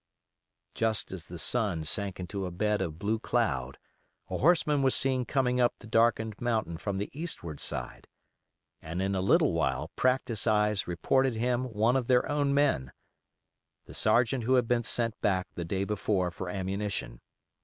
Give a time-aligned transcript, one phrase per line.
[0.73, 3.77] Just as the sun sank into a bed of blue cloud
[4.31, 8.07] a horseman was seen coming up the darkened mountain from the eastward side,
[8.81, 14.43] and in a little while practised eyes reported him one of their own men—the sergeant
[14.45, 17.21] who had been sent back the day before for ammunition.